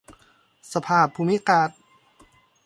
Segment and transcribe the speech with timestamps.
[0.73, 1.69] สภาพภูมิอากาศ